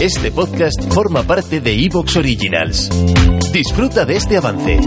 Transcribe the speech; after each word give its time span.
Este 0.00 0.32
podcast 0.32 0.92
forma 0.92 1.22
parte 1.22 1.60
de 1.60 1.72
Evox 1.72 2.16
Originals. 2.16 2.88
Disfruta 3.52 4.04
de 4.04 4.16
este 4.16 4.36
avance. 4.36 4.80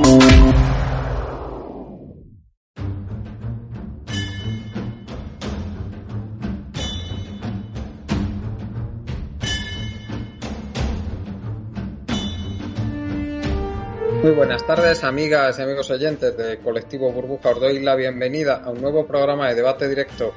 Muy 14.22 14.32
buenas 14.34 14.66
tardes, 14.66 15.04
amigas 15.04 15.60
y 15.60 15.62
amigos 15.62 15.92
oyentes 15.92 16.36
de 16.36 16.58
Colectivo 16.60 17.12
Burbuja. 17.12 17.52
Os 17.52 17.60
doy 17.60 17.80
la 17.80 17.96
bienvenida 17.96 18.62
a 18.64 18.72
un 18.72 18.82
nuevo 18.82 19.06
programa 19.06 19.50
de 19.50 19.56
debate 19.56 19.88
directo. 19.88 20.34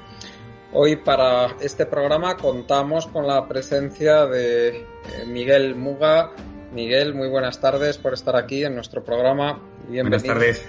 Hoy 0.73 0.97
para 0.97 1.57
este 1.61 1.87
programa 1.87 2.37
contamos 2.37 3.07
con 3.07 3.27
la 3.27 3.49
presencia 3.49 4.27
de 4.27 4.69
eh, 4.69 4.85
Miguel 5.27 5.75
Muga. 5.75 6.33
Miguel, 6.73 7.15
muy 7.15 7.29
buenas 7.29 7.59
tardes 7.59 7.97
por 7.97 8.13
estar 8.13 8.37
aquí 8.37 8.65
en 8.65 8.75
nuestro 8.75 9.03
programa. 9.03 9.63
Bienvenido. 9.89 10.35
Buenas 10.35 10.59
tardes. 10.59 10.69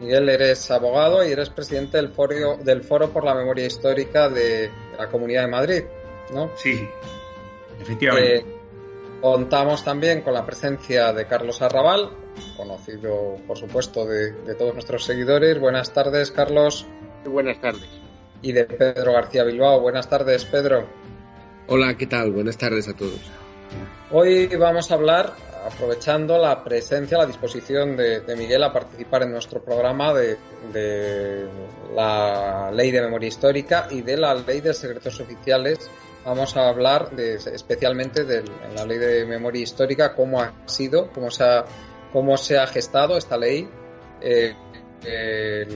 Miguel, 0.00 0.28
eres 0.28 0.70
abogado 0.70 1.26
y 1.26 1.32
eres 1.32 1.48
presidente 1.48 1.96
del 1.96 2.10
foro, 2.10 2.58
del 2.62 2.82
foro 2.82 3.10
por 3.10 3.24
la 3.24 3.34
Memoria 3.34 3.64
Histórica 3.64 4.28
de 4.28 4.70
la 4.98 5.08
Comunidad 5.08 5.42
de 5.42 5.48
Madrid, 5.48 5.82
¿no? 6.34 6.50
Sí, 6.56 6.86
efectivamente. 7.80 8.36
Eh, 8.36 8.44
contamos 9.22 9.82
también 9.82 10.20
con 10.20 10.34
la 10.34 10.44
presencia 10.44 11.12
de 11.14 11.26
Carlos 11.26 11.62
Arrabal, 11.62 12.10
conocido, 12.54 13.36
por 13.46 13.56
supuesto, 13.56 14.04
de, 14.04 14.32
de 14.32 14.54
todos 14.56 14.74
nuestros 14.74 15.04
seguidores. 15.04 15.58
Buenas 15.58 15.90
tardes, 15.94 16.30
Carlos. 16.30 16.86
Muy 17.24 17.32
buenas 17.32 17.60
tardes. 17.60 18.01
Y 18.42 18.52
de 18.52 18.64
Pedro 18.64 19.12
García 19.12 19.44
Bilbao. 19.44 19.80
Buenas 19.80 20.08
tardes, 20.08 20.44
Pedro. 20.44 20.86
Hola, 21.68 21.96
¿qué 21.96 22.06
tal? 22.06 22.32
Buenas 22.32 22.58
tardes 22.58 22.88
a 22.88 22.94
todos. 22.94 23.20
Hoy 24.10 24.46
vamos 24.56 24.90
a 24.90 24.94
hablar, 24.94 25.32
aprovechando 25.64 26.36
la 26.38 26.62
presencia, 26.62 27.16
la 27.16 27.26
disposición 27.26 27.96
de, 27.96 28.20
de 28.20 28.36
Miguel 28.36 28.62
a 28.64 28.72
participar 28.72 29.22
en 29.22 29.32
nuestro 29.32 29.62
programa 29.62 30.12
de, 30.12 30.36
de, 30.72 31.46
la 31.94 32.70
Ley 32.72 32.90
de 32.90 33.00
Memoria 33.00 33.28
Histórica 33.28 33.86
y 33.90 34.02
de 34.02 34.16
la 34.16 34.34
Ley 34.34 34.60
de 34.60 34.74
Secretos 34.74 35.20
Oficiales. 35.20 35.88
Vamos 36.24 36.56
a 36.56 36.68
hablar 36.68 37.10
de, 37.10 37.34
especialmente 37.34 38.24
de 38.24 38.44
la 38.74 38.84
Ley 38.84 38.98
de 38.98 39.24
Memoria 39.24 39.62
Histórica, 39.62 40.14
cómo 40.14 40.40
ha 40.42 40.52
sido, 40.66 41.10
cómo 41.12 41.30
se 41.30 41.44
ha 41.44 41.64
cómo 42.12 42.36
se 42.36 42.58
ha 42.58 42.66
gestado 42.66 43.16
esta 43.16 43.36
ley. 43.36 43.68
Eh, 44.20 44.54
eh, 45.04 45.66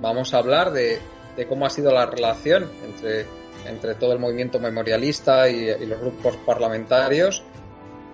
vamos 0.00 0.34
a 0.34 0.38
hablar 0.38 0.72
de, 0.72 0.98
de, 1.36 1.46
cómo 1.46 1.66
ha 1.66 1.70
sido 1.70 1.92
la 1.92 2.06
relación 2.06 2.70
entre, 2.84 3.26
entre 3.66 3.94
todo 3.94 4.12
el 4.12 4.18
movimiento 4.18 4.58
memorialista 4.58 5.48
y, 5.48 5.68
y, 5.68 5.86
los 5.86 6.00
grupos 6.00 6.36
parlamentarios. 6.38 7.42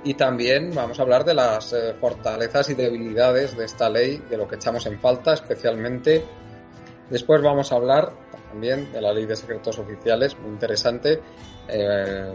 Y 0.05 0.15
también 0.15 0.75
vamos 0.75 0.99
a 0.99 1.03
hablar 1.03 1.25
de 1.25 1.35
las 1.35 1.73
eh, 1.73 1.95
fortalezas 2.01 2.69
y 2.71 2.75
debilidades 2.75 3.57
de 3.57 3.65
esta 3.65 3.89
ley, 3.89 4.21
de 4.29 4.37
lo 4.37 4.49
que 4.49 4.57
echamos 4.57 4.85
en 4.87 4.99
falta 4.99 5.35
especialmente. 5.35 6.25
Después 7.09 7.41
vamos 7.41 7.71
a 7.71 7.77
hablar 7.77 8.13
también 8.53 8.93
de 8.93 9.01
la 9.01 9.13
ley 9.13 9.27
de 9.27 9.37
secretos 9.37 9.79
oficiales, 9.79 10.37
muy 10.39 10.51
interesante. 10.51 11.21
Eh, 11.69 12.33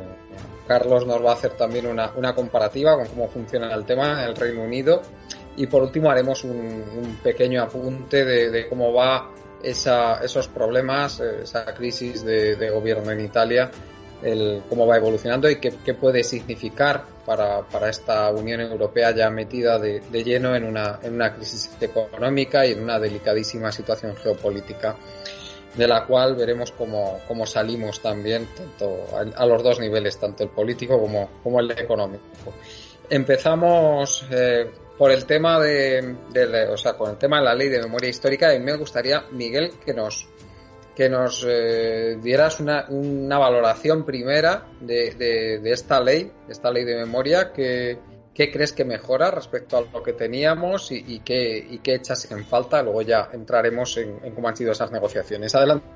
Carlos 0.67 1.05
nos 1.05 1.23
va 1.23 1.31
a 1.31 1.33
hacer 1.33 1.51
también 1.51 1.87
una, 1.87 2.11
una, 2.15 2.33
comparativa 2.33 2.95
con 2.95 3.05
cómo 3.07 3.27
funciona 3.27 3.73
el 3.73 3.85
tema 3.85 4.23
en 4.23 4.29
el 4.29 4.35
Reino 4.35 4.63
Unido. 4.63 5.01
Y 5.57 5.67
por 5.67 5.83
último 5.83 6.09
haremos 6.09 6.43
un, 6.43 6.57
un 6.57 7.19
pequeño 7.21 7.61
apunte 7.63 8.25
de, 8.25 8.49
de 8.49 8.67
cómo 8.67 8.93
va 8.93 9.29
esa, 9.63 10.23
esos 10.23 10.47
problemas, 10.47 11.19
esa 11.19 11.65
crisis 11.73 12.23
de, 12.23 12.55
de, 12.55 12.69
gobierno 12.69 13.11
en 13.11 13.21
Italia, 13.21 13.71
el, 14.21 14.63
cómo 14.69 14.87
va 14.87 14.97
evolucionando 14.97 15.49
y 15.49 15.57
qué, 15.57 15.73
qué 15.83 15.93
puede 15.93 16.23
significar 16.23 17.05
para, 17.25 17.61
para, 17.61 17.89
esta 17.89 18.31
Unión 18.31 18.61
Europea 18.61 19.11
ya 19.15 19.29
metida 19.29 19.77
de, 19.79 19.99
de 19.99 20.23
lleno 20.23 20.55
en 20.55 20.63
una, 20.63 20.99
en 21.03 21.15
una 21.15 21.33
crisis 21.33 21.69
económica 21.79 22.65
y 22.65 22.71
en 22.71 22.83
una 22.83 22.99
delicadísima 22.99 23.71
situación 23.71 24.15
geopolítica 24.15 24.95
de 25.75 25.87
la 25.87 26.05
cual 26.05 26.35
veremos 26.35 26.71
cómo, 26.71 27.19
cómo 27.27 27.45
salimos 27.45 28.01
también 28.01 28.47
tanto 28.55 29.05
a, 29.13 29.41
a, 29.43 29.45
los 29.45 29.61
dos 29.61 29.79
niveles, 29.79 30.17
tanto 30.17 30.43
el 30.43 30.49
político 30.49 30.99
como, 30.99 31.29
como 31.43 31.59
el 31.59 31.69
económico. 31.71 32.23
Empezamos 33.09 34.25
eh, 34.31 34.69
por 34.97 35.11
el 35.11 35.25
tema 35.25 35.59
de, 35.59 36.15
de, 36.31 36.67
o 36.67 36.77
sea, 36.77 36.93
con 36.93 37.11
el 37.11 37.17
tema 37.17 37.39
de 37.39 37.45
la 37.45 37.55
ley 37.55 37.69
de 37.69 37.81
memoria 37.81 38.09
histórica 38.09 38.53
y 38.55 38.59
me 38.59 38.75
gustaría, 38.75 39.25
Miguel, 39.31 39.71
que 39.85 39.93
nos 39.93 40.27
que 40.95 41.09
nos 41.09 41.45
eh, 41.47 42.17
dieras 42.23 42.59
una, 42.59 42.87
una, 42.89 43.37
valoración 43.37 44.03
primera 44.03 44.65
de, 44.81 45.13
de, 45.61 45.71
esta 45.71 46.01
ley, 46.01 46.23
de 46.47 46.51
esta 46.51 46.71
ley 46.71 46.85
de 46.85 46.95
memoria, 46.95 47.53
que, 47.53 47.99
¿Qué 48.37 48.51
crees 48.51 48.71
que 48.71 48.85
mejora 48.85 49.31
respecto 49.31 49.77
a 49.77 49.81
lo 49.81 50.03
que 50.03 50.13
teníamos 50.13 50.91
y, 50.91 51.03
y, 51.07 51.21
qué, 51.21 51.57
y 51.57 51.79
qué 51.79 51.95
echas 51.95 52.31
en 52.31 52.45
falta? 52.45 52.83
Luego 52.83 53.01
ya 53.01 53.29
entraremos 53.33 53.97
en, 53.97 54.19
en, 54.23 54.35
cómo 54.35 54.47
han 54.47 54.55
sido 54.55 54.73
esas 54.73 54.91
negociaciones. 54.91 55.55
Adelante. 55.55 55.87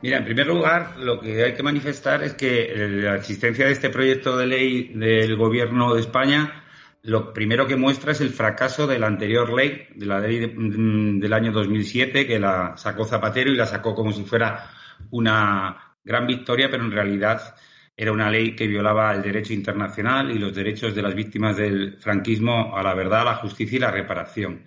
Mira, 0.00 0.18
en 0.18 0.24
primer 0.24 0.46
lugar, 0.46 0.96
lo 0.98 1.18
que 1.18 1.42
hay 1.42 1.54
que 1.54 1.62
manifestar 1.64 2.22
es 2.22 2.34
que 2.34 2.72
la 2.76 3.16
existencia 3.16 3.66
de 3.66 3.72
este 3.72 3.90
proyecto 3.90 4.36
de 4.36 4.46
ley 4.46 4.92
del 4.94 5.36
Gobierno 5.36 5.92
de 5.94 6.02
España 6.02 6.62
lo 7.02 7.32
primero 7.32 7.66
que 7.66 7.76
muestra 7.76 8.12
es 8.12 8.20
el 8.20 8.30
fracaso 8.30 8.86
de 8.86 8.98
la 8.98 9.06
anterior 9.06 9.52
ley, 9.52 9.88
de 9.94 10.06
la 10.06 10.20
ley 10.20 10.38
de, 10.38 10.48
del 10.48 11.32
año 11.32 11.52
2007, 11.52 12.26
que 12.26 12.38
la 12.38 12.76
sacó 12.76 13.04
Zapatero 13.04 13.50
y 13.50 13.56
la 13.56 13.66
sacó 13.66 13.94
como 13.94 14.12
si 14.12 14.24
fuera 14.24 14.70
una 15.10 15.96
gran 16.04 16.26
victoria, 16.26 16.68
pero 16.70 16.84
en 16.84 16.92
realidad 16.92 17.54
era 17.96 18.12
una 18.12 18.30
ley 18.30 18.54
que 18.54 18.66
violaba 18.66 19.14
el 19.14 19.22
derecho 19.22 19.52
internacional 19.52 20.30
y 20.30 20.38
los 20.38 20.54
derechos 20.54 20.94
de 20.94 21.02
las 21.02 21.14
víctimas 21.14 21.56
del 21.56 21.98
franquismo 21.98 22.76
a 22.76 22.82
la 22.82 22.94
verdad, 22.94 23.24
la 23.24 23.36
justicia 23.36 23.76
y 23.76 23.80
la 23.80 23.90
reparación. 23.90 24.64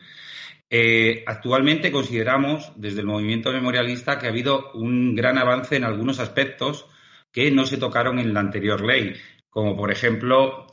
Eh, 0.70 1.24
actualmente 1.28 1.92
consideramos, 1.92 2.74
desde 2.76 3.02
el 3.02 3.08
movimiento 3.08 3.52
memorialista, 3.52 4.18
que 4.18 4.26
ha 4.26 4.30
habido 4.30 4.72
un 4.74 5.16
gran 5.16 5.38
avance 5.38 5.76
en 5.76 5.84
algunos 5.84 6.20
aspectos 6.20 6.88
que 7.32 7.52
no 7.52 7.66
se 7.66 7.78
tocaron 7.78 8.20
en 8.20 8.34
la 8.34 8.40
anterior 8.40 8.84
ley, 8.84 9.16
como 9.50 9.76
por 9.76 9.92
ejemplo 9.92 10.68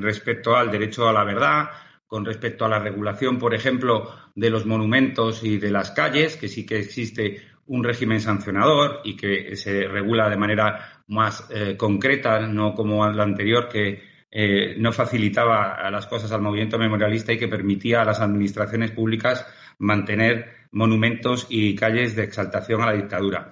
respecto 0.00 0.56
al 0.56 0.70
derecho 0.70 1.08
a 1.08 1.12
la 1.12 1.24
verdad, 1.24 1.70
con 2.06 2.24
respecto 2.24 2.64
a 2.64 2.68
la 2.68 2.78
regulación, 2.78 3.38
por 3.38 3.54
ejemplo, 3.54 4.12
de 4.34 4.50
los 4.50 4.66
monumentos 4.66 5.44
y 5.44 5.58
de 5.58 5.70
las 5.70 5.92
calles, 5.92 6.36
que 6.36 6.48
sí 6.48 6.66
que 6.66 6.78
existe 6.78 7.42
un 7.66 7.84
régimen 7.84 8.20
sancionador 8.20 9.00
y 9.04 9.16
que 9.16 9.54
se 9.54 9.86
regula 9.86 10.28
de 10.28 10.36
manera 10.36 11.02
más 11.06 11.46
eh, 11.50 11.76
concreta, 11.76 12.40
no 12.40 12.74
como 12.74 13.08
la 13.08 13.22
anterior, 13.22 13.68
que 13.68 14.02
eh, 14.32 14.74
no 14.78 14.92
facilitaba 14.92 15.88
las 15.90 16.06
cosas 16.06 16.32
al 16.32 16.42
movimiento 16.42 16.78
memorialista 16.78 17.32
y 17.32 17.38
que 17.38 17.48
permitía 17.48 18.02
a 18.02 18.04
las 18.04 18.20
administraciones 18.20 18.90
públicas 18.90 19.46
mantener 19.78 20.68
monumentos 20.72 21.46
y 21.48 21.74
calles 21.74 22.14
de 22.16 22.24
exaltación 22.24 22.82
a 22.82 22.86
la 22.86 22.92
dictadura. 22.92 23.50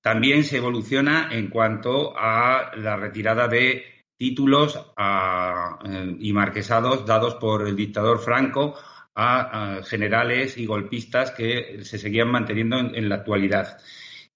También 0.00 0.42
se 0.42 0.56
evoluciona 0.56 1.28
en 1.30 1.48
cuanto 1.48 2.16
a 2.16 2.72
la 2.76 2.96
retirada 2.96 3.46
de 3.46 3.91
títulos 4.22 4.78
a, 4.96 5.80
eh, 5.84 6.16
y 6.20 6.32
marquesados 6.32 7.04
dados 7.04 7.34
por 7.34 7.66
el 7.66 7.74
dictador 7.74 8.20
Franco 8.20 8.76
a, 9.16 9.80
generales 9.84 10.56
y 10.58 10.64
golpistas 10.64 11.32
que 11.32 11.80
se 11.82 11.98
seguían 11.98 12.30
manteniendo 12.30 12.78
en, 12.78 13.08
la 13.08 13.16
actualidad. 13.16 13.78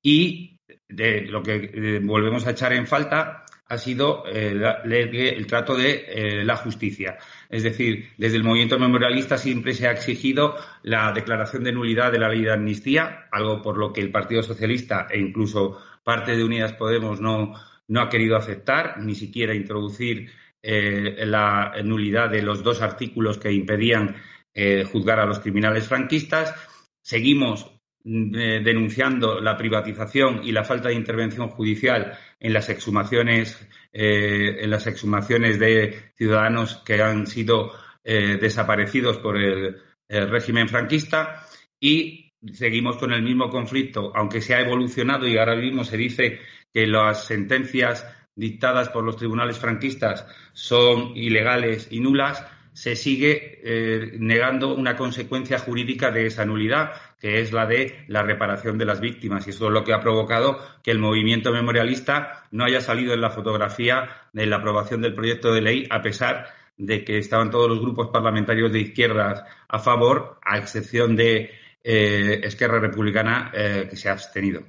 Y 0.02 0.58
de 0.88 1.20
lo 1.20 1.40
que 1.40 2.00
volvemos 2.02 2.48
a 2.48 2.50
echar 2.50 2.72
en 2.72 2.88
falta 2.88 3.44
ha 3.68 3.78
sido 3.78 4.24
eh, 4.26 4.60
el 4.84 5.46
trato 5.46 5.76
de 5.76 6.04
eh, 6.08 6.44
la 6.44 6.56
justicia. 6.56 7.18
Es 7.48 7.62
decir, 7.62 8.08
desde 8.18 8.38
el 8.38 8.42
movimiento 8.42 8.80
memorialista 8.80 9.38
siempre 9.38 9.72
se 9.72 9.86
ha 9.86 9.92
exigido 9.92 10.56
la 10.82 11.12
declaración 11.12 11.62
de 11.62 11.70
nulidad 11.70 12.10
de 12.10 12.18
la 12.18 12.28
ley 12.28 12.42
de 12.42 12.52
amnistía, 12.52 13.28
algo 13.30 13.62
por 13.62 13.78
lo 13.78 13.92
que 13.92 14.00
el 14.00 14.10
Partido 14.10 14.42
Socialista 14.42 15.06
e 15.08 15.20
incluso 15.20 15.80
parte 16.02 16.36
de 16.36 16.42
Unidas 16.42 16.72
Podemos 16.72 17.20
no, 17.20 17.54
no 17.88 18.00
ha 18.00 18.08
querido 18.08 18.36
aceptar, 18.36 18.98
ni 18.98 19.14
siquiera 19.14 19.54
introducir 19.54 20.30
eh, 20.62 21.24
la 21.26 21.74
nulidad 21.84 22.28
de 22.28 22.42
los 22.42 22.64
dos 22.64 22.82
artículos 22.82 23.38
que 23.38 23.52
impedían 23.52 24.16
eh, 24.52 24.84
juzgar 24.84 25.20
a 25.20 25.26
los 25.26 25.38
criminales 25.38 25.86
franquistas. 25.86 26.54
Seguimos 27.00 27.70
eh, 28.04 28.60
denunciando 28.64 29.40
la 29.40 29.56
privatización 29.56 30.40
y 30.42 30.50
la 30.50 30.64
falta 30.64 30.88
de 30.88 30.96
intervención 30.96 31.50
judicial 31.50 32.18
en 32.40 32.52
las 32.52 32.68
exhumaciones 32.68 33.56
en 33.98 34.68
las 34.68 34.86
exhumaciones 34.86 35.58
de 35.58 36.10
ciudadanos 36.16 36.82
que 36.84 37.00
han 37.00 37.26
sido 37.26 37.72
desaparecidos 38.04 39.16
por 39.16 39.38
el, 39.38 39.80
régimen 40.06 40.68
franquista 40.68 41.46
y 41.80 42.25
seguimos 42.52 42.96
con 42.96 43.12
el 43.12 43.22
mismo 43.22 43.50
conflicto, 43.50 44.12
aunque 44.14 44.40
se 44.40 44.54
ha 44.54 44.60
evolucionado 44.60 45.26
y 45.26 45.38
ahora 45.38 45.56
mismo 45.56 45.84
se 45.84 45.96
dice 45.96 46.40
que 46.72 46.86
las 46.86 47.24
sentencias 47.24 48.06
dictadas 48.34 48.90
por 48.90 49.04
los 49.04 49.16
tribunales 49.16 49.58
franquistas 49.58 50.26
son 50.52 51.16
ilegales 51.16 51.88
y 51.90 52.00
nulas, 52.00 52.44
se 52.74 52.94
sigue 52.94 53.60
eh, 53.64 54.16
negando 54.18 54.74
una 54.74 54.96
consecuencia 54.96 55.58
jurídica 55.58 56.10
de 56.10 56.26
esa 56.26 56.44
nulidad, 56.44 56.92
que 57.18 57.40
es 57.40 57.50
la 57.50 57.64
de 57.64 58.04
la 58.08 58.22
reparación 58.22 58.76
de 58.76 58.84
las 58.84 59.00
víctimas. 59.00 59.46
Y 59.46 59.50
eso 59.50 59.68
es 59.68 59.72
lo 59.72 59.82
que 59.82 59.94
ha 59.94 60.02
provocado 60.02 60.60
que 60.82 60.90
el 60.90 60.98
movimiento 60.98 61.52
memorialista 61.52 62.44
no 62.50 62.64
haya 62.64 62.82
salido 62.82 63.14
en 63.14 63.22
la 63.22 63.30
fotografía 63.30 64.10
de 64.34 64.44
la 64.44 64.56
aprobación 64.56 65.00
del 65.00 65.14
proyecto 65.14 65.54
de 65.54 65.62
ley, 65.62 65.86
a 65.88 66.02
pesar 66.02 66.48
de 66.76 67.02
que 67.02 67.16
estaban 67.16 67.50
todos 67.50 67.70
los 67.70 67.80
grupos 67.80 68.08
parlamentarios 68.08 68.70
de 68.70 68.80
izquierdas 68.80 69.42
a 69.68 69.78
favor, 69.78 70.38
a 70.44 70.58
excepción 70.58 71.16
de 71.16 71.50
eh, 71.88 72.40
Esquerra 72.42 72.80
Republicana, 72.80 73.52
eh, 73.54 73.86
que 73.88 73.96
se 73.96 74.08
ha 74.08 74.12
abstenido. 74.12 74.62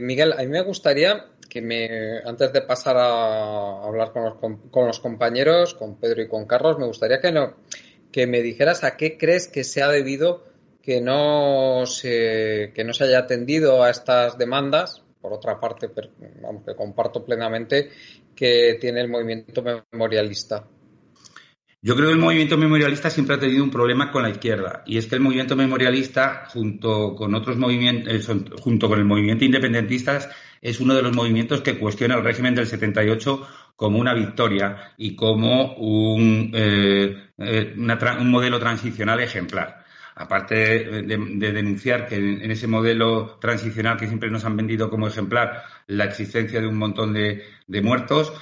Miguel, 0.00 0.32
a 0.32 0.38
mí 0.38 0.48
me 0.48 0.62
gustaría 0.62 1.26
que 1.48 1.60
me, 1.60 2.18
antes 2.24 2.52
de 2.52 2.62
pasar 2.62 2.96
a 2.96 3.84
hablar 3.84 4.12
con 4.12 4.24
los, 4.24 4.34
con 4.70 4.86
los 4.86 4.98
compañeros, 4.98 5.74
con 5.74 6.00
Pedro 6.00 6.22
y 6.22 6.28
con 6.28 6.46
Carlos, 6.46 6.78
me 6.78 6.86
gustaría 6.86 7.20
que, 7.20 7.30
no, 7.30 7.58
que 8.10 8.26
me 8.26 8.42
dijeras 8.42 8.82
a 8.82 8.96
qué 8.96 9.16
crees 9.16 9.46
que 9.46 9.62
se 9.62 9.82
ha 9.82 9.88
debido 9.88 10.44
que 10.82 11.00
no 11.00 11.84
se, 11.86 12.72
que 12.74 12.82
no 12.82 12.94
se 12.94 13.04
haya 13.04 13.20
atendido 13.20 13.82
a 13.82 13.90
estas 13.90 14.38
demandas. 14.38 15.04
Por 15.20 15.32
otra 15.34 15.60
parte, 15.60 15.90
aunque 16.44 16.74
comparto 16.74 17.24
plenamente 17.24 17.90
que 18.34 18.78
tiene 18.80 19.02
el 19.02 19.08
movimiento 19.08 19.62
memorialista. 19.92 20.66
Yo 21.80 21.94
creo 21.94 22.08
que 22.08 22.14
el 22.14 22.18
movimiento 22.18 22.58
memorialista 22.58 23.08
siempre 23.08 23.36
ha 23.36 23.38
tenido 23.38 23.62
un 23.62 23.70
problema 23.70 24.10
con 24.10 24.24
la 24.24 24.30
izquierda 24.30 24.82
y 24.84 24.98
es 24.98 25.06
que 25.06 25.14
el 25.14 25.20
movimiento 25.20 25.54
memorialista 25.54 26.46
junto 26.48 27.14
con 27.14 27.36
otros 27.36 27.56
movimientos, 27.56 28.28
eh, 28.28 28.34
junto 28.60 28.88
con 28.88 28.98
el 28.98 29.04
movimiento 29.04 29.44
independentista 29.44 30.18
es 30.60 30.80
uno 30.80 30.94
de 30.96 31.02
los 31.02 31.14
movimientos 31.14 31.60
que 31.60 31.78
cuestiona 31.78 32.16
el 32.16 32.24
régimen 32.24 32.56
del 32.56 32.66
78 32.66 33.46
como 33.76 34.00
una 34.00 34.12
victoria 34.12 34.94
y 34.96 35.14
como 35.14 35.74
un, 35.74 36.50
eh, 36.52 37.28
eh, 37.38 37.74
un 37.76 38.30
modelo 38.30 38.58
transicional 38.58 39.20
ejemplar. 39.20 39.84
Aparte 40.16 40.56
de, 40.56 41.52
denunciar 41.52 42.08
que 42.08 42.16
en, 42.16 42.50
ese 42.50 42.66
modelo 42.66 43.38
transicional 43.40 43.96
que 43.96 44.08
siempre 44.08 44.30
nos 44.30 44.44
han 44.44 44.56
vendido 44.56 44.90
como 44.90 45.06
ejemplar 45.06 45.62
la 45.86 46.06
existencia 46.06 46.60
de 46.60 46.66
un 46.66 46.76
montón 46.76 47.12
de, 47.12 47.44
muertos, 47.82 48.32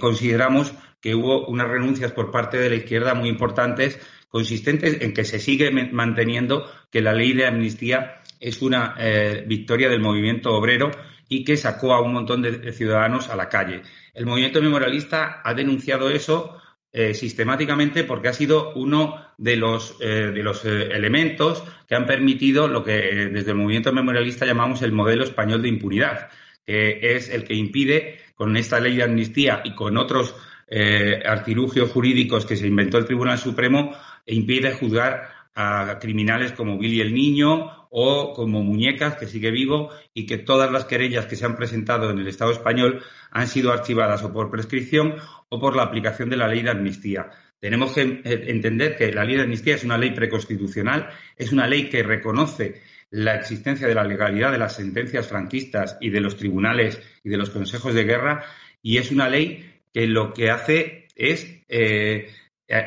consideramos 0.00 0.74
que 1.00 1.14
hubo 1.14 1.46
unas 1.46 1.68
renuncias 1.68 2.12
por 2.12 2.30
parte 2.30 2.58
de 2.58 2.70
la 2.70 2.76
izquierda 2.76 3.14
muy 3.14 3.28
importantes, 3.28 4.00
consistentes 4.28 5.00
en 5.00 5.14
que 5.14 5.24
se 5.24 5.38
sigue 5.38 5.70
manteniendo 5.70 6.70
que 6.90 7.00
la 7.00 7.14
ley 7.14 7.32
de 7.32 7.46
amnistía 7.46 8.22
es 8.40 8.62
una 8.62 8.94
eh, 8.98 9.44
victoria 9.46 9.88
del 9.88 10.00
movimiento 10.00 10.52
obrero 10.52 10.90
y 11.28 11.44
que 11.44 11.56
sacó 11.56 11.94
a 11.94 12.02
un 12.02 12.12
montón 12.12 12.42
de, 12.42 12.72
ciudadanos 12.72 13.28
a 13.28 13.36
la 13.36 13.48
calle. 13.48 13.82
El 14.14 14.26
movimiento 14.26 14.60
memorialista 14.60 15.40
ha 15.42 15.54
denunciado 15.54 16.10
eso 16.10 16.60
eh, 16.92 17.14
sistemáticamente 17.14 18.04
porque 18.04 18.28
ha 18.28 18.32
sido 18.32 18.72
uno 18.74 19.24
de 19.38 19.56
los, 19.56 19.96
eh, 20.00 20.30
de 20.32 20.42
los 20.42 20.64
elementos 20.64 21.62
que 21.88 21.94
han 21.94 22.06
permitido 22.06 22.68
lo 22.68 22.84
que 22.84 22.92
desde 23.32 23.50
el 23.50 23.56
movimiento 23.56 23.92
memorialista 23.92 24.46
llamamos 24.46 24.82
el 24.82 24.92
modelo 24.92 25.24
español 25.24 25.62
de 25.62 25.68
impunidad, 25.68 26.28
que 26.64 26.98
es 27.16 27.28
el 27.28 27.44
que 27.44 27.54
impide, 27.54 28.18
con 28.34 28.56
esta 28.56 28.80
ley 28.80 28.96
de 28.96 29.02
amnistía 29.02 29.62
y 29.64 29.74
con 29.74 29.96
otros 29.96 30.36
eh, 30.68 31.22
artilugios 31.24 31.90
jurídicos 31.90 32.44
que 32.46 32.56
se 32.56 32.66
inventó 32.66 32.98
el 32.98 33.06
Tribunal 33.06 33.38
Supremo 33.38 33.92
e 34.24 34.34
impide 34.34 34.72
juzgar 34.72 35.30
a 35.54 35.98
criminales 36.00 36.52
como 36.52 36.78
Billy 36.78 37.00
el 37.00 37.14
Niño 37.14 37.88
o 37.90 38.34
como 38.34 38.62
Muñecas, 38.62 39.16
que 39.16 39.26
sigue 39.26 39.50
vivo, 39.50 39.90
y 40.12 40.26
que 40.26 40.36
todas 40.36 40.70
las 40.70 40.84
querellas 40.84 41.26
que 41.26 41.36
se 41.36 41.46
han 41.46 41.56
presentado 41.56 42.10
en 42.10 42.18
el 42.18 42.28
Estado 42.28 42.52
español 42.52 43.02
han 43.30 43.46
sido 43.46 43.72
archivadas 43.72 44.22
o 44.22 44.32
por 44.32 44.50
prescripción 44.50 45.14
o 45.48 45.58
por 45.58 45.74
la 45.74 45.84
aplicación 45.84 46.28
de 46.28 46.36
la 46.36 46.48
ley 46.48 46.62
de 46.62 46.70
amnistía. 46.70 47.30
Tenemos 47.58 47.92
que 47.92 48.20
entender 48.24 48.96
que 48.96 49.12
la 49.12 49.24
ley 49.24 49.36
de 49.36 49.44
amnistía 49.44 49.76
es 49.76 49.84
una 49.84 49.96
ley 49.96 50.10
preconstitucional, 50.10 51.08
es 51.36 51.52
una 51.52 51.66
ley 51.66 51.88
que 51.88 52.02
reconoce 52.02 52.82
la 53.10 53.36
existencia 53.36 53.88
de 53.88 53.94
la 53.94 54.04
legalidad 54.04 54.52
de 54.52 54.58
las 54.58 54.76
sentencias 54.76 55.28
franquistas 55.28 55.96
y 56.00 56.10
de 56.10 56.20
los 56.20 56.36
tribunales 56.36 57.00
y 57.24 57.30
de 57.30 57.38
los 57.38 57.48
consejos 57.48 57.94
de 57.94 58.04
guerra, 58.04 58.44
y 58.82 58.98
es 58.98 59.10
una 59.10 59.28
ley 59.28 59.75
que 59.96 60.06
lo 60.06 60.34
que 60.34 60.50
hace 60.50 61.08
es 61.16 61.48
eh, 61.70 62.28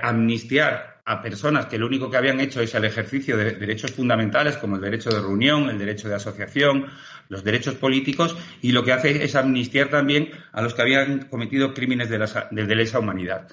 amnistiar 0.04 1.02
a 1.06 1.24
personas 1.24 1.66
que 1.66 1.80
lo 1.80 1.88
único 1.88 2.12
que 2.12 2.18
habían 2.18 2.40
hecho 2.40 2.62
es 2.62 2.76
el 2.76 2.86
ejercicio 2.86 3.36
de 3.36 3.54
derechos 3.54 3.94
fundamentales 3.94 4.58
como 4.58 4.76
el 4.76 4.82
derecho 4.84 5.10
de 5.10 5.20
reunión, 5.20 5.72
el 5.72 5.80
derecho 5.80 6.08
de 6.08 6.14
asociación, 6.14 6.86
los 7.28 7.44
derechos 7.44 7.74
políticos 7.74 8.38
y 8.62 8.74
lo 8.74 8.84
que 8.84 8.94
hace 8.94 9.24
es 9.24 9.36
amnistiar 9.36 9.90
también 9.90 10.30
a 10.52 10.62
los 10.62 10.76
que 10.76 10.84
habían 10.84 11.22
cometido 11.30 11.74
crímenes 11.74 12.12
de, 12.12 12.20
de 12.20 12.76
lesa 12.76 13.00
humanidad. 13.00 13.48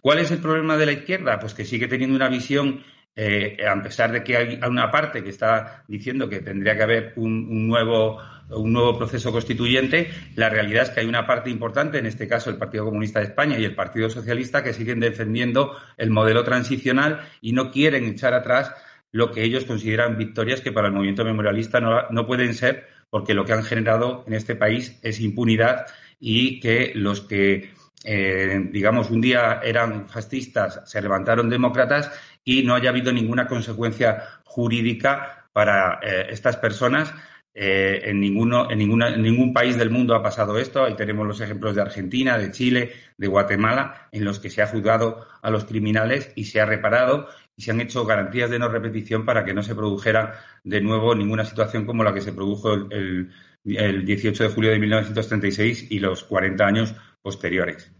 ¿Cuál 0.00 0.20
es 0.20 0.30
el 0.30 0.38
problema 0.38 0.78
de 0.78 0.86
la 0.86 0.92
izquierda? 0.92 1.38
Pues 1.38 1.52
que 1.52 1.66
sigue 1.66 1.88
teniendo 1.88 2.16
una 2.16 2.30
visión 2.30 2.82
eh, 3.14 3.58
a 3.68 3.82
pesar 3.82 4.10
de 4.10 4.24
que 4.24 4.36
hay 4.36 4.60
una 4.66 4.90
parte 4.90 5.22
que 5.22 5.30
está 5.30 5.84
diciendo 5.86 6.28
que 6.28 6.40
tendría 6.40 6.76
que 6.76 6.82
haber 6.82 7.12
un, 7.16 7.68
nuevo, 7.68 8.18
un 8.50 8.72
nuevo 8.72 8.96
proceso 8.96 9.30
constituyente, 9.30 10.10
la 10.34 10.48
realidad 10.48 10.84
es 10.84 10.90
que 10.90 11.00
hay 11.00 11.06
una 11.06 11.26
parte 11.26 11.50
importante, 11.50 11.98
en 11.98 12.06
este 12.06 12.26
caso 12.26 12.48
el 12.48 12.56
Partido 12.56 12.86
Comunista 12.86 13.20
de 13.20 13.26
España 13.26 13.58
y 13.58 13.64
el 13.64 13.74
Partido 13.74 14.08
Socialista, 14.08 14.62
que 14.62 14.72
siguen 14.72 15.00
defendiendo 15.00 15.76
el 15.98 16.10
modelo 16.10 16.42
transicional 16.42 17.20
y 17.42 17.52
no 17.52 17.70
quieren 17.70 18.06
echar 18.06 18.32
atrás 18.32 18.72
lo 19.10 19.30
que 19.30 19.44
ellos 19.44 19.66
consideran 19.66 20.16
victorias 20.16 20.62
que 20.62 20.72
para 20.72 20.88
el 20.88 20.94
movimiento 20.94 21.24
memorialista 21.24 21.80
no, 21.80 22.26
pueden 22.26 22.54
ser, 22.54 22.86
porque 23.10 23.34
lo 23.34 23.44
que 23.44 23.52
han 23.52 23.62
generado 23.62 24.24
en 24.26 24.32
este 24.32 24.56
país 24.56 24.98
es 25.02 25.20
impunidad 25.20 25.86
y 26.18 26.60
que 26.60 26.92
los 26.94 27.20
que 27.20 27.74
eh, 28.04 28.68
digamos, 28.72 29.10
un 29.10 29.20
día 29.20 29.60
eran 29.62 30.08
fascistas, 30.08 30.80
se 30.84 31.00
levantaron 31.00 31.48
demócratas 31.48 32.10
y 32.44 32.62
no 32.62 32.74
haya 32.74 32.90
habido 32.90 33.12
ninguna 33.12 33.46
consecuencia 33.46 34.40
jurídica 34.44 35.48
para 35.52 36.00
eh, 36.02 36.26
estas 36.30 36.56
personas. 36.56 37.12
Eh, 37.54 38.00
en, 38.04 38.18
ninguno, 38.18 38.70
en, 38.70 38.78
ninguna, 38.78 39.08
en 39.08 39.20
ningún 39.22 39.52
país 39.52 39.76
del 39.76 39.90
mundo 39.90 40.14
ha 40.14 40.22
pasado 40.22 40.58
esto. 40.58 40.84
Ahí 40.84 40.96
tenemos 40.96 41.26
los 41.26 41.40
ejemplos 41.40 41.74
de 41.74 41.82
Argentina, 41.82 42.38
de 42.38 42.50
Chile, 42.50 42.92
de 43.18 43.26
Guatemala, 43.26 44.08
en 44.10 44.24
los 44.24 44.38
que 44.38 44.48
se 44.48 44.62
ha 44.62 44.66
juzgado 44.66 45.26
a 45.42 45.50
los 45.50 45.66
criminales 45.66 46.32
y 46.34 46.44
se 46.44 46.60
ha 46.60 46.66
reparado 46.66 47.28
y 47.54 47.62
se 47.62 47.70
han 47.70 47.80
hecho 47.80 48.06
garantías 48.06 48.50
de 48.50 48.58
no 48.58 48.68
repetición 48.68 49.26
para 49.26 49.44
que 49.44 49.52
no 49.52 49.62
se 49.62 49.74
produjera 49.74 50.40
de 50.64 50.80
nuevo 50.80 51.14
ninguna 51.14 51.44
situación 51.44 51.84
como 51.84 52.02
la 52.02 52.14
que 52.14 52.22
se 52.22 52.32
produjo 52.32 52.72
el, 52.72 53.30
el, 53.64 54.04
18 54.06 54.44
de 54.44 54.50
julio 54.50 54.70
de 54.70 54.78
1936 54.78 55.88
y 55.90 55.98
los 55.98 56.24
40 56.24 56.66
años 56.66 56.94
posteriores. 57.22 57.90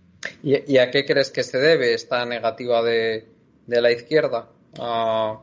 ¿Y, 0.43 0.77
a 0.79 0.91
qué 0.91 1.05
crees 1.05 1.31
que 1.31 1.43
se 1.43 1.59
debe 1.59 1.95
esta 1.95 2.25
negativa 2.27 2.83
de, 2.83 3.27
de 3.67 3.81
la 3.81 3.91
izquierda 3.91 4.49
a, 4.79 5.41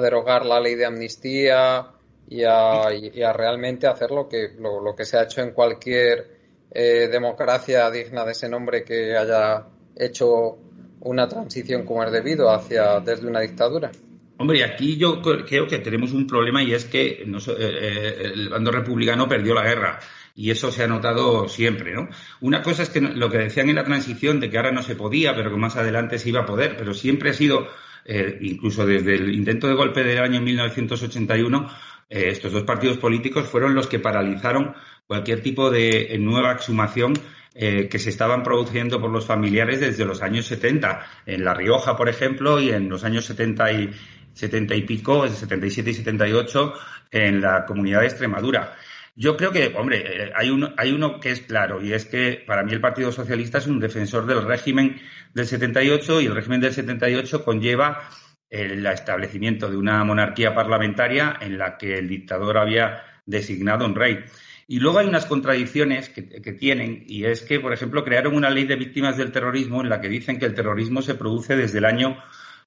derogar 0.00 0.46
la 0.46 0.60
ley 0.60 0.76
de 0.76 0.86
amnistía 0.86 1.86
y 2.28 2.44
a, 2.44 3.32
realmente 3.32 3.86
hacer 3.86 4.10
lo 4.10 4.28
que, 4.28 4.50
lo, 4.58 4.94
que 4.94 5.04
se 5.04 5.16
ha 5.16 5.24
hecho 5.24 5.40
en 5.40 5.52
cualquier 5.52 6.38
eh, 6.70 7.08
democracia 7.10 7.90
digna 7.90 8.24
de 8.24 8.32
ese 8.32 8.48
nombre 8.48 8.84
que 8.84 9.16
haya 9.16 9.66
hecho 9.96 10.58
una 11.00 11.28
transición 11.28 11.84
como 11.84 12.04
es 12.04 12.12
debido 12.12 12.50
hacia 12.50 13.00
desde 13.00 13.26
una 13.26 13.40
dictadura. 13.40 13.90
Hombre, 14.38 14.64
aquí 14.64 14.96
yo 14.96 15.20
creo 15.20 15.66
que 15.66 15.78
tenemos 15.80 16.12
un 16.12 16.26
problema 16.26 16.62
y 16.62 16.72
es 16.72 16.86
que 16.86 17.08
eh, 17.08 17.26
eh, 17.26 18.32
el 18.32 18.48
bando 18.48 18.70
republicano 18.70 19.28
perdió 19.28 19.54
la 19.54 19.64
guerra 19.64 20.00
y 20.34 20.50
eso 20.50 20.70
se 20.70 20.84
ha 20.84 20.86
notado 20.86 21.48
siempre, 21.48 21.94
¿no? 21.94 22.08
Una 22.40 22.62
cosa 22.62 22.82
es 22.82 22.90
que 22.90 23.00
lo 23.00 23.30
que 23.30 23.38
decían 23.38 23.68
en 23.68 23.76
la 23.76 23.84
transición 23.84 24.40
de 24.40 24.50
que 24.50 24.56
ahora 24.56 24.72
no 24.72 24.82
se 24.82 24.96
podía, 24.96 25.34
pero 25.34 25.50
que 25.50 25.56
más 25.56 25.76
adelante 25.76 26.18
se 26.18 26.28
iba 26.28 26.40
a 26.40 26.46
poder, 26.46 26.76
pero 26.76 26.94
siempre 26.94 27.30
ha 27.30 27.34
sido, 27.34 27.68
eh, 28.04 28.38
incluso 28.40 28.86
desde 28.86 29.14
el 29.14 29.34
intento 29.34 29.66
de 29.66 29.74
golpe 29.74 30.04
del 30.04 30.18
año 30.18 30.40
1981, 30.40 31.70
eh, 32.08 32.28
estos 32.28 32.52
dos 32.52 32.64
partidos 32.64 32.98
políticos 32.98 33.48
fueron 33.48 33.74
los 33.74 33.86
que 33.86 33.98
paralizaron 33.98 34.74
cualquier 35.06 35.42
tipo 35.42 35.70
de 35.70 36.16
nueva 36.18 36.52
exhumación 36.52 37.14
eh, 37.52 37.88
que 37.88 37.98
se 37.98 38.10
estaban 38.10 38.44
produciendo 38.44 39.00
por 39.00 39.10
los 39.10 39.26
familiares 39.26 39.80
desde 39.80 40.04
los 40.04 40.22
años 40.22 40.46
70, 40.46 41.04
en 41.26 41.44
La 41.44 41.52
Rioja, 41.52 41.96
por 41.96 42.08
ejemplo, 42.08 42.60
y 42.60 42.70
en 42.70 42.88
los 42.88 43.02
años 43.02 43.24
70 43.24 43.72
y, 43.72 43.90
70 44.34 44.76
y 44.76 44.82
pico, 44.82 45.28
77 45.28 45.90
y 45.90 45.94
78, 45.94 46.74
en 47.10 47.40
la 47.40 47.66
comunidad 47.66 48.00
de 48.00 48.06
Extremadura. 48.06 48.76
Yo 49.16 49.36
creo 49.36 49.52
que, 49.52 49.74
hombre, 49.76 50.24
eh, 50.24 50.32
hay 50.34 50.50
uno, 50.50 50.72
hay 50.76 50.92
uno 50.92 51.20
que 51.20 51.30
es 51.30 51.40
claro 51.40 51.82
y 51.82 51.92
es 51.92 52.04
que 52.04 52.42
para 52.46 52.62
mí 52.62 52.72
el 52.72 52.80
Partido 52.80 53.12
Socialista 53.12 53.58
es 53.58 53.66
un 53.66 53.80
defensor 53.80 54.26
del 54.26 54.42
régimen 54.44 55.00
del 55.34 55.46
78 55.46 56.20
y 56.20 56.26
el 56.26 56.34
régimen 56.34 56.60
del 56.60 56.72
78 56.72 57.44
conlleva 57.44 58.08
el 58.48 58.84
establecimiento 58.86 59.70
de 59.70 59.76
una 59.76 60.02
monarquía 60.04 60.54
parlamentaria 60.54 61.36
en 61.40 61.56
la 61.56 61.78
que 61.78 61.98
el 61.98 62.08
dictador 62.08 62.58
había 62.58 63.04
designado 63.24 63.86
un 63.86 63.94
rey. 63.94 64.24
Y 64.66 64.78
luego 64.78 64.98
hay 64.98 65.08
unas 65.08 65.26
contradicciones 65.26 66.08
que, 66.10 66.22
tienen, 66.52 67.04
y 67.06 67.24
es 67.24 67.42
que, 67.42 67.58
por 67.58 67.72
ejemplo, 67.72 68.04
crearon 68.04 68.36
una 68.36 68.50
ley 68.50 68.66
de 68.66 68.76
víctimas 68.76 69.16
del 69.16 69.32
terrorismo 69.32 69.80
en 69.80 69.88
la 69.88 70.00
que 70.00 70.08
dicen 70.08 70.38
que 70.38 70.46
el 70.46 70.54
terrorismo 70.54 71.02
se 71.02 71.16
produce 71.16 71.56
desde 71.56 71.78
el 71.78 71.84
año 71.84 72.16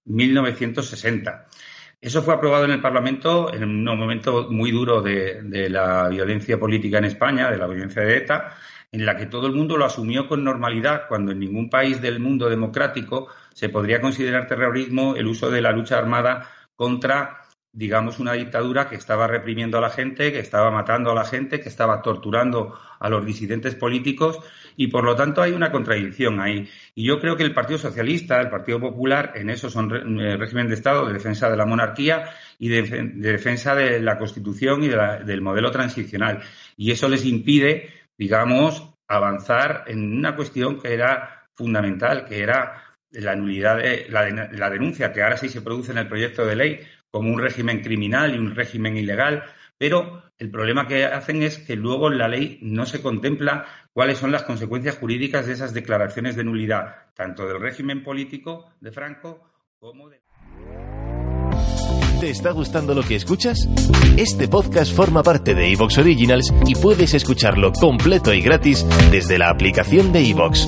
1960. 0.05 1.47
Eso 2.03 2.21
fue 2.21 2.33
aprobado 2.33 2.65
en 2.65 2.71
el 2.71 2.81
Parlamento 2.81 3.53
en 3.53 3.63
un 3.63 3.97
momento 3.97 4.51
muy 4.51 4.71
duro 4.71 5.01
de, 5.01 5.69
la 5.69 6.09
violencia 6.09 6.59
política 6.59 6.97
en 6.97 7.05
España, 7.05 7.49
de 7.49 7.55
la 7.57 7.65
violencia 7.65 8.01
de 8.01 8.17
ETA, 8.17 8.57
en 8.91 9.05
la 9.05 9.15
que 9.15 9.27
todo 9.27 9.47
el 9.47 9.53
mundo 9.53 9.77
lo 9.77 9.85
asumió 9.85 10.27
con 10.27 10.43
normalidad, 10.43 11.07
cuando 11.07 11.31
en 11.31 11.39
ningún 11.39 11.69
país 11.69 12.01
del 12.01 12.19
mundo 12.19 12.49
democrático 12.49 13.29
se 13.53 13.69
podría 13.69 14.01
considerar 14.01 14.47
terrorismo 14.47 15.15
el 15.15 15.27
uso 15.27 15.49
de 15.49 15.61
la 15.61 15.71
lucha 15.71 15.97
armada 15.97 16.49
contra 16.75 17.42
digamos, 17.73 18.19
una 18.19 18.33
dictadura 18.33 18.87
que 18.87 18.95
estaba 18.95 19.27
reprimiendo 19.27 19.79
a 19.79 19.81
la 19.81 19.89
gente, 19.89 20.31
que 20.31 20.39
estaba 20.39 20.69
matando 20.69 21.11
a 21.11 21.15
la 21.15 21.25
gente, 21.25 21.59
que 21.59 21.69
estaba 21.69 22.03
torturando 22.03 22.79
a 22.99 23.09
los 23.09 23.25
disidentes 23.25 23.73
políticos 23.73 24.39
y, 24.77 24.87
por 24.87 25.03
lo 25.03 25.15
tanto, 25.15 25.41
hay 25.41 25.53
una 25.53 25.71
contradicción 25.71 26.39
ahí. 26.39 26.69
Y 26.93 27.05
yo 27.05 27.19
creo 27.19 27.35
que 27.35 27.43
el 27.43 27.53
Partido 27.53 27.79
Socialista, 27.79 28.39
el 28.39 28.51
Partido 28.51 28.79
Popular, 28.79 29.33
en 29.35 29.49
eso 29.49 29.71
son 29.71 29.91
eh, 30.19 30.37
régimen 30.37 30.67
de 30.67 30.75
Estado 30.75 31.07
de 31.07 31.13
defensa 31.13 31.49
de 31.49 31.57
la 31.57 31.65
monarquía 31.65 32.29
y 32.59 32.69
de, 32.69 32.83
defensa 33.15 33.73
de 33.73 33.99
la 33.99 34.19
Constitución 34.19 34.83
y 34.83 34.89
del 34.89 35.41
modelo 35.41 35.71
transicional. 35.71 36.41
Y 36.77 36.91
eso 36.91 37.09
les 37.09 37.25
impide, 37.25 37.89
digamos, 38.17 38.93
avanzar 39.07 39.85
en 39.87 40.17
una 40.17 40.35
cuestión 40.35 40.79
que 40.79 40.93
era 40.93 41.47
fundamental, 41.55 42.25
que 42.25 42.41
era 42.41 42.83
la 43.11 43.35
nulidad 43.35 43.77
de 43.77 44.07
la, 44.09 44.29
la, 44.29 44.69
denuncia, 44.69 45.11
que 45.11 45.21
ahora 45.21 45.37
sí 45.37 45.49
se 45.49 45.61
produce 45.61 45.91
en 45.91 45.99
el 45.99 46.07
proyecto 46.07 46.45
de 46.45 46.55
ley, 46.55 46.79
como 47.13 47.29
un 47.29 47.39
régimen 47.39 47.81
criminal 47.81 48.33
y 48.33 48.39
un 48.39 48.55
régimen 48.55 48.97
ilegal, 48.97 49.43
pero 49.77 50.23
el 50.39 50.49
problema 50.49 50.87
que 50.87 51.05
hacen 51.05 51.43
es 51.43 51.59
que 51.59 51.75
luego 51.75 52.11
en 52.11 52.17
la 52.17 52.27
ley 52.27 52.57
no 52.63 52.87
se 52.87 53.03
contempla 53.03 53.67
cuáles 53.93 54.17
son 54.17 54.31
las 54.31 54.41
consecuencias 54.41 54.97
jurídicas 54.97 55.45
de 55.45 55.53
esas 55.53 55.75
declaraciones 55.75 56.35
de 56.35 56.43
nulidad, 56.43 57.11
tanto 57.13 57.45
del 57.45 57.61
régimen 57.61 58.03
político 58.03 58.65
de 58.81 58.91
Franco 58.91 59.47
como 59.77 60.09
de... 60.09 60.21
¿Te 62.19 62.31
está 62.31 62.49
gustando 62.49 62.95
lo 62.95 63.03
que 63.03 63.15
escuchas? 63.15 63.59
Este 64.17 64.47
podcast 64.47 64.95
forma 64.95 65.21
parte 65.21 65.53
de 65.53 65.71
Evox 65.71 65.99
Originals 65.99 66.51
y 66.65 66.73
puedes 66.73 67.13
escucharlo 67.13 67.73
completo 67.73 68.33
y 68.33 68.41
gratis 68.41 68.87
desde 69.11 69.37
la 69.37 69.49
aplicación 69.49 70.11
de 70.11 70.29
Evox. 70.29 70.67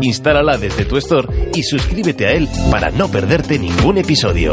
Instálala 0.00 0.56
desde 0.56 0.86
tu 0.86 0.96
store 0.96 1.50
y 1.54 1.62
suscríbete 1.64 2.28
a 2.28 2.32
él 2.32 2.48
para 2.70 2.90
no 2.90 3.10
perderte 3.10 3.58
ningún 3.58 3.98
episodio. 3.98 4.52